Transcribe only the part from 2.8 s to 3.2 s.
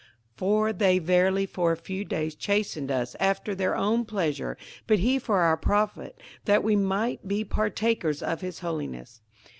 us